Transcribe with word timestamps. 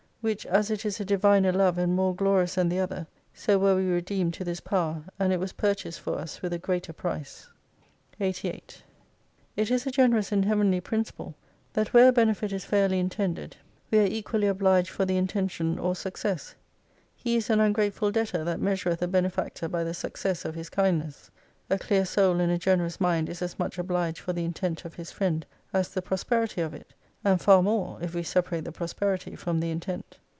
Which 0.23 0.45
as 0.45 0.69
it 0.69 0.85
is 0.85 0.99
a 0.99 1.03
Diviner 1.03 1.51
Love 1.51 1.79
and 1.79 1.95
more 1.95 2.13
glorious 2.13 2.53
than 2.53 2.69
the 2.69 2.77
other, 2.77 3.07
so 3.33 3.57
were 3.57 3.75
we 3.75 3.87
redeemed 3.87 4.35
to 4.35 4.43
this 4.43 4.59
power, 4.59 5.01
and 5.17 5.33
it 5.33 5.39
was 5.39 5.53
purchased 5.53 5.99
for 5.99 6.19
us 6.19 6.37
v/ith 6.37 6.53
a 6.53 6.59
greater 6.59 6.93
price. 6.93 7.47
88 8.19 8.83
It 9.55 9.71
is 9.71 9.87
a 9.87 9.91
generous 9.91 10.31
and 10.31 10.45
heavenly 10.45 10.79
principle, 10.79 11.33
that 11.73 11.89
v;liere 11.89 12.09
a 12.09 12.11
benefit 12.11 12.53
is 12.53 12.65
fairly 12.65 12.99
intended 12.99 13.57
we 13.89 13.97
are 13.97 14.03
equally 14.05 14.45
obliged 14.45 14.91
for 14.91 15.05
the 15.05 15.17
intention 15.17 15.79
or 15.79 15.95
success. 15.95 16.53
He 17.15 17.35
is 17.35 17.49
an 17.49 17.59
ungrateful 17.59 18.11
debtor, 18.11 18.43
that 18.43 18.61
measureth 18.61 19.01
a 19.01 19.07
benefactor 19.07 19.67
by 19.69 19.83
the 19.83 19.95
success 19.95 20.45
of 20.45 20.53
his 20.53 20.69
kindness. 20.69 21.31
A 21.67 21.79
clear 21.79 22.05
soul 22.05 22.39
and 22.39 22.51
a 22.51 22.59
generous 22.59 23.01
mind 23.01 23.27
is 23.27 23.41
as 23.41 23.57
much 23.57 23.79
obliged 23.79 24.19
for 24.19 24.33
the 24.33 24.45
intent 24.45 24.85
of 24.85 24.93
his 24.93 25.11
friend, 25.11 25.47
as 25.73 25.89
the 25.89 26.01
prosperity 26.03 26.61
of 26.61 26.75
it: 26.75 26.93
and 27.23 27.39
far 27.39 27.61
more, 27.61 27.99
if 28.01 28.15
we 28.15 28.23
separate 28.23 28.63
the 28.65 28.71
prosperity 28.71 29.35
from 29.35 29.59
the 29.59 29.69
intent. 29.69 30.17